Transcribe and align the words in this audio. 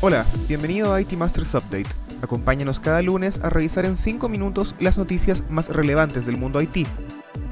Hola, 0.00 0.24
bienvenido 0.46 0.94
a 0.94 1.00
IT 1.00 1.14
Masters 1.14 1.54
Update. 1.54 1.88
Acompáñanos 2.22 2.78
cada 2.78 3.02
lunes 3.02 3.40
a 3.42 3.50
revisar 3.50 3.84
en 3.84 3.96
5 3.96 4.28
minutos 4.28 4.76
las 4.78 4.96
noticias 4.96 5.42
más 5.50 5.70
relevantes 5.70 6.24
del 6.24 6.36
mundo 6.36 6.62
IT, 6.62 6.86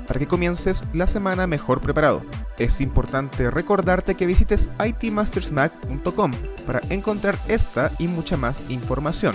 para 0.07 0.21
que 0.21 0.29
comiences 0.29 0.85
la 0.93 1.09
semana 1.09 1.49
mejor 1.49 1.81
preparado. 1.81 2.23
Es 2.57 2.81
importante 2.81 3.51
recordarte 3.51 4.15
que 4.15 4.27
visites 4.27 4.71
itmastersmac.com 4.79 6.31
para 6.65 6.81
encontrar 6.89 7.37
esta 7.49 7.91
y 7.99 8.07
mucha 8.07 8.37
más 8.37 8.63
información. 8.69 9.35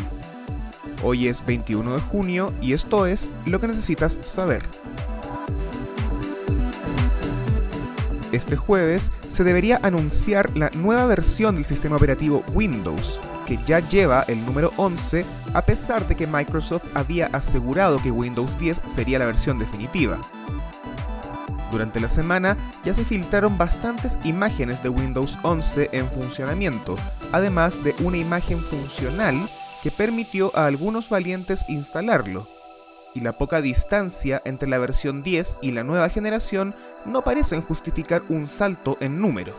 Hoy 1.04 1.28
es 1.28 1.46
21 1.46 1.96
de 1.96 2.02
junio 2.02 2.54
y 2.62 2.71
esto 2.71 3.07
es 3.07 3.28
lo 3.46 3.59
que 3.59 3.68
necesitas 3.68 4.20
saber. 4.21 4.64
Este 8.31 8.55
jueves 8.55 9.12
se 9.27 9.44
debería 9.44 9.80
anunciar 9.84 10.55
la 10.58 10.70
nueva 10.70 11.05
versión 11.05 11.55
del 11.55 11.66
sistema 11.66 11.98
operativo 11.98 12.45
Windows, 12.53 13.20
que 13.45 13.59
ya 13.66 13.80
lleva 13.80 14.23
el 14.27 14.45
número 14.45 14.72
11 14.77 15.26
a 15.53 15.62
pesar 15.63 16.08
de 16.08 16.16
que 16.16 16.27
Microsoft 16.27 16.86
había 16.94 17.27
asegurado 17.27 18.02
que 18.02 18.09
Windows 18.09 18.58
10 18.58 18.81
sería 18.88 19.20
la 19.20 19.25
versión 19.25 19.59
definitiva. 19.59 20.17
Durante 21.72 21.99
la 21.99 22.08
semana 22.08 22.58
ya 22.86 22.94
se 22.94 23.03
filtraron 23.03 23.58
bastantes 23.58 24.17
imágenes 24.23 24.81
de 24.81 24.89
Windows 24.89 25.38
11 25.44 25.89
en 25.91 26.09
funcionamiento, 26.09 26.95
además 27.34 27.84
de 27.84 27.95
una 28.00 28.17
imagen 28.17 28.59
funcional 28.59 29.50
que 29.84 29.91
permitió 29.91 30.55
a 30.55 30.67
algunos 30.67 31.09
valientes 31.09 31.66
instalarlo. 31.67 32.48
Y 33.13 33.22
la 33.22 33.34
poca 33.34 33.61
distancia 33.61 34.41
entre 34.45 34.70
la 34.70 34.77
versión 34.77 35.22
10 35.22 35.58
y 35.61 35.72
la 35.72 35.84
nueva 35.84 36.08
generación 36.08 36.73
no 37.05 37.22
parecen 37.22 37.62
justificar 37.62 38.22
un 38.30 38.48
salto 38.48 38.98
en 39.00 39.20
número. 39.20 39.53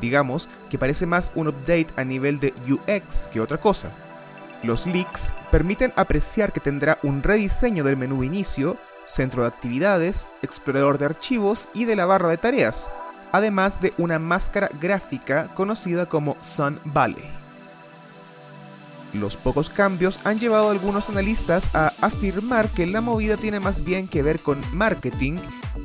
Digamos 0.00 0.48
que 0.70 0.78
parece 0.78 1.06
más 1.06 1.32
un 1.34 1.48
update 1.48 1.88
a 1.96 2.04
nivel 2.04 2.38
de 2.38 2.54
UX 2.68 3.28
que 3.28 3.40
otra 3.40 3.58
cosa. 3.58 3.90
Los 4.62 4.86
leaks 4.86 5.32
permiten 5.50 5.92
apreciar 5.96 6.52
que 6.52 6.60
tendrá 6.60 6.98
un 7.02 7.22
rediseño 7.22 7.84
del 7.84 7.96
menú 7.96 8.24
inicio, 8.24 8.76
centro 9.04 9.42
de 9.42 9.48
actividades, 9.48 10.28
explorador 10.42 10.98
de 10.98 11.06
archivos 11.06 11.68
y 11.72 11.84
de 11.84 11.96
la 11.96 12.06
barra 12.06 12.28
de 12.28 12.36
tareas, 12.36 12.90
además 13.32 13.80
de 13.80 13.94
una 13.98 14.18
máscara 14.18 14.68
gráfica 14.80 15.48
conocida 15.54 16.06
como 16.06 16.36
Sun 16.42 16.80
Valley. 16.84 17.35
Los 19.12 19.36
pocos 19.36 19.70
cambios 19.70 20.20
han 20.24 20.38
llevado 20.38 20.68
a 20.68 20.72
algunos 20.72 21.08
analistas 21.08 21.74
a 21.74 21.92
afirmar 22.00 22.68
que 22.68 22.86
la 22.86 23.00
movida 23.00 23.36
tiene 23.36 23.60
más 23.60 23.84
bien 23.84 24.08
que 24.08 24.22
ver 24.22 24.40
con 24.40 24.60
marketing 24.72 25.36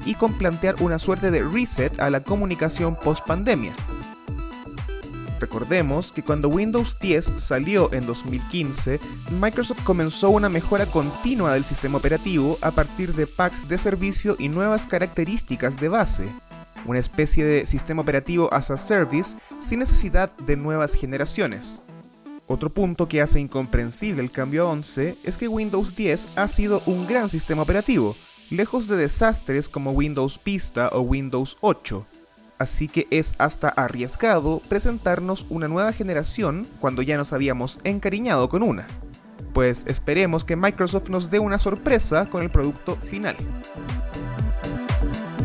y 0.06 0.16
con 0.16 0.34
plantear 0.38 0.76
una 0.82 1.00
suerte 1.00 1.32
de 1.32 1.44
reset 1.44 2.00
a 2.00 2.10
la 2.10 2.24
comunicación 2.24 2.96
post 2.96 3.26
pandemia. 3.26 3.74
Recordemos 5.40 6.12
que 6.12 6.24
cuando 6.24 6.50
Windows 6.50 7.00
10 7.00 7.34
salió 7.36 7.92
en 7.94 8.06
2015, 8.06 9.00
Microsoft 9.40 9.84
comenzó 9.84 10.30
una 10.30 10.50
mejora 10.50 10.86
continua 10.86 11.54
del 11.54 11.64
sistema 11.64 11.98
operativo 11.98 12.60
a 12.62 12.70
partir 12.70 13.16
de 13.16 13.26
packs 13.26 13.68
de 13.68 13.80
servicio 13.80 14.36
y 14.38 14.50
nuevas 14.50 14.86
características 14.86 15.78
de 15.78 15.90
base, 15.90 16.28
una 16.86 17.00
especie 17.00 17.44
de 17.44 17.66
sistema 17.66 18.04
operativo 18.04 18.54
as 18.54 18.70
a 18.70 18.78
service 18.78 19.36
sin 19.60 19.80
necesidad 19.80 20.32
de 20.38 20.58
nuevas 20.58 20.94
generaciones. 20.94 21.82
Otro 22.52 22.70
punto 22.70 23.08
que 23.08 23.22
hace 23.22 23.40
incomprensible 23.40 24.22
el 24.22 24.30
cambio 24.30 24.68
a 24.68 24.72
11 24.72 25.16
es 25.24 25.38
que 25.38 25.48
Windows 25.48 25.96
10 25.96 26.28
ha 26.36 26.50
sido 26.50 26.84
un 26.86 27.08
gran 27.08 27.30
sistema 27.30 27.62
operativo, 27.62 28.14
lejos 28.50 28.90
de 28.90 28.98
desastres 28.98 29.70
como 29.70 29.92
Windows 29.92 30.38
Vista 30.44 30.90
o 30.90 31.00
Windows 31.00 31.56
8. 31.62 32.06
Así 32.58 32.90
que 32.90 33.08
es 33.10 33.36
hasta 33.38 33.70
arriesgado 33.70 34.62
presentarnos 34.68 35.46
una 35.50 35.70
nueva 35.70 35.94
generación 35.94 36.68
cuando 36.82 37.02
ya 37.02 37.16
nos 37.16 37.32
habíamos 37.32 37.80
encariñado 37.86 38.50
con 38.50 38.64
una. 38.64 38.86
Pues 39.54 39.86
esperemos 39.88 40.44
que 40.44 40.58
Microsoft 40.58 41.08
nos 41.08 41.30
dé 41.30 41.40
una 41.40 41.58
sorpresa 41.58 42.26
con 42.26 42.44
el 42.44 42.50
producto 42.50 42.98
final. 42.98 43.38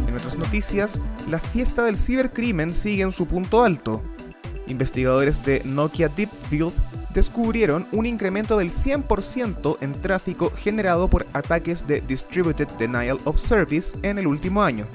En 0.08 0.12
otras 0.16 0.36
noticias, 0.36 0.98
la 1.30 1.38
fiesta 1.38 1.84
del 1.84 1.98
cibercrimen 1.98 2.74
sigue 2.74 3.04
en 3.04 3.12
su 3.12 3.28
punto 3.28 3.62
alto. 3.62 4.02
Investigadores 4.66 5.44
de 5.44 5.62
Nokia 5.64 6.08
Deep 6.08 6.30
Field 6.50 6.72
descubrieron 7.16 7.86
un 7.92 8.04
incremento 8.04 8.58
del 8.58 8.70
100% 8.70 9.78
en 9.80 9.92
tráfico 10.02 10.52
generado 10.54 11.08
por 11.08 11.26
ataques 11.32 11.86
de 11.86 12.02
Distributed 12.02 12.68
Denial 12.78 13.18
of 13.24 13.38
Service 13.38 13.96
en 14.02 14.18
el 14.18 14.26
último 14.26 14.62
año. 14.62 14.86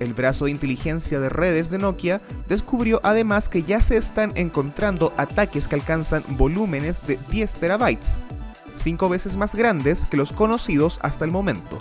El 0.00 0.14
brazo 0.14 0.46
de 0.46 0.50
inteligencia 0.50 1.20
de 1.20 1.28
redes 1.28 1.68
de 1.68 1.76
Nokia 1.76 2.22
descubrió 2.48 3.00
además 3.04 3.50
que 3.50 3.64
ya 3.64 3.82
se 3.82 3.98
están 3.98 4.32
encontrando 4.34 5.12
ataques 5.18 5.68
que 5.68 5.74
alcanzan 5.74 6.24
volúmenes 6.30 7.06
de 7.06 7.18
10 7.30 7.52
terabytes, 7.52 8.22
5 8.74 9.10
veces 9.10 9.36
más 9.36 9.54
grandes 9.54 10.06
que 10.06 10.16
los 10.16 10.32
conocidos 10.32 11.00
hasta 11.02 11.26
el 11.26 11.30
momento. 11.30 11.76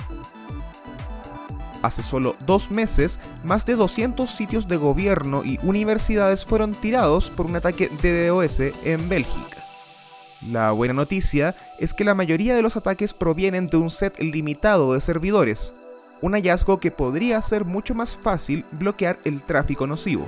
Hace 1.82 2.04
solo 2.04 2.36
dos 2.46 2.70
meses, 2.72 3.22
más 3.46 3.66
de 3.66 3.76
200 3.76 4.30
sitios 4.30 4.68
de 4.68 4.76
gobierno 4.76 5.46
y 5.46 5.60
universidades 5.64 6.44
fueron 6.44 6.74
tirados 6.74 7.30
por 7.30 7.46
un 7.46 7.56
ataque 7.56 7.90
DDoS 8.04 8.60
en 8.84 9.08
Bélgica. 9.08 9.61
La 10.50 10.72
buena 10.72 10.96
noticia 10.96 11.54
es 11.80 11.94
que 11.94 12.04
la 12.04 12.16
mayoría 12.16 12.56
de 12.56 12.64
los 12.64 12.76
ataques 12.76 13.14
provienen 13.14 13.68
de 13.68 13.78
un 13.78 13.92
set 13.92 14.20
limitado 14.20 14.94
de 14.94 15.02
servidores, 15.02 15.76
un 16.20 16.34
hallazgo 16.34 16.80
que 16.80 16.90
podría 16.90 17.38
hacer 17.38 17.64
mucho 17.64 17.94
más 17.94 18.16
fácil 18.16 18.66
bloquear 18.72 19.20
el 19.24 19.44
tráfico 19.44 19.86
nocivo. 19.86 20.28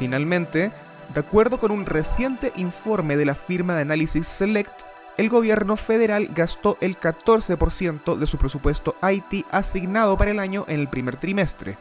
Finalmente, 0.00 0.72
de 1.14 1.20
acuerdo 1.20 1.60
con 1.60 1.70
un 1.70 1.86
reciente 1.86 2.52
informe 2.56 3.16
de 3.16 3.26
la 3.26 3.36
firma 3.36 3.76
de 3.76 3.82
análisis 3.82 4.26
Select, 4.26 4.82
el 5.16 5.28
gobierno 5.28 5.76
federal 5.76 6.28
gastó 6.34 6.76
el 6.80 6.98
14% 6.98 8.16
de 8.16 8.26
su 8.26 8.36
presupuesto 8.36 8.96
IT 9.00 9.46
asignado 9.52 10.16
para 10.16 10.32
el 10.32 10.40
año 10.40 10.64
en 10.66 10.80
el 10.80 10.88
primer 10.88 11.18
trimestre. 11.18 11.76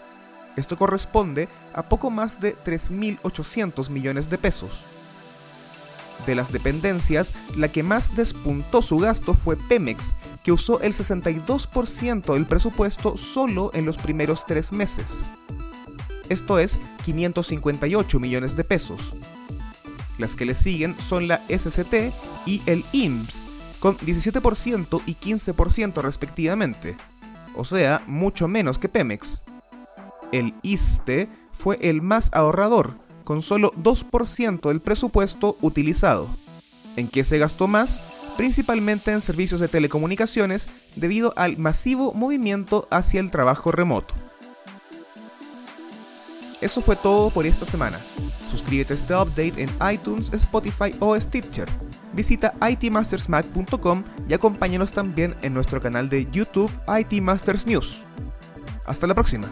Esto 0.55 0.77
corresponde 0.77 1.47
a 1.73 1.81
poco 1.81 2.11
más 2.11 2.39
de 2.39 2.55
3.800 2.55 3.89
millones 3.89 4.29
de 4.29 4.37
pesos 4.37 4.85
de 6.25 6.35
las 6.35 6.51
dependencias, 6.51 7.33
la 7.55 7.71
que 7.71 7.83
más 7.83 8.15
despuntó 8.15 8.81
su 8.81 8.97
gasto 8.97 9.33
fue 9.33 9.57
Pemex, 9.57 10.15
que 10.43 10.51
usó 10.51 10.81
el 10.81 10.93
62% 10.93 12.33
del 12.33 12.45
presupuesto 12.45 13.17
solo 13.17 13.71
en 13.73 13.85
los 13.85 13.97
primeros 13.97 14.45
tres 14.45 14.71
meses. 14.71 15.25
Esto 16.29 16.59
es 16.59 16.79
558 17.03 18.19
millones 18.19 18.55
de 18.55 18.63
pesos. 18.63 19.13
Las 20.17 20.35
que 20.35 20.45
le 20.45 20.55
siguen 20.55 20.95
son 20.99 21.27
la 21.27 21.41
SCT 21.49 22.13
y 22.45 22.61
el 22.65 22.85
IMSS, 22.91 23.45
con 23.79 23.97
17% 23.97 25.01
y 25.05 25.15
15% 25.15 26.01
respectivamente, 26.01 26.95
o 27.55 27.65
sea, 27.65 28.03
mucho 28.07 28.47
menos 28.47 28.77
que 28.77 28.89
Pemex. 28.89 29.43
El 30.31 30.53
ISTE 30.61 31.27
fue 31.51 31.77
el 31.81 32.01
más 32.01 32.31
ahorrador, 32.33 32.95
con 33.31 33.41
solo 33.41 33.71
2% 33.81 34.67
del 34.67 34.81
presupuesto 34.81 35.55
utilizado. 35.61 36.27
¿En 36.97 37.07
qué 37.07 37.23
se 37.23 37.37
gastó 37.37 37.65
más? 37.65 38.03
Principalmente 38.35 39.09
en 39.09 39.21
servicios 39.21 39.61
de 39.61 39.69
telecomunicaciones 39.69 40.67
debido 40.97 41.31
al 41.37 41.57
masivo 41.57 42.13
movimiento 42.13 42.89
hacia 42.91 43.21
el 43.21 43.31
trabajo 43.31 43.71
remoto. 43.71 44.13
Eso 46.59 46.81
fue 46.81 46.97
todo 46.97 47.29
por 47.29 47.45
esta 47.45 47.65
semana. 47.65 48.01
Suscríbete 48.51 48.91
a 48.91 48.97
este 48.97 49.15
update 49.15 49.63
en 49.63 49.69
iTunes, 49.93 50.29
Spotify 50.33 50.93
o 50.99 51.17
Stitcher. 51.17 51.69
Visita 52.11 52.53
itmastersmac.com 52.69 54.03
y 54.27 54.33
acompáñanos 54.33 54.91
también 54.91 55.37
en 55.41 55.53
nuestro 55.53 55.81
canal 55.81 56.09
de 56.09 56.29
YouTube 56.33 56.69
IT 56.99 57.21
Masters 57.21 57.65
News. 57.65 58.03
Hasta 58.85 59.07
la 59.07 59.15
próxima. 59.15 59.47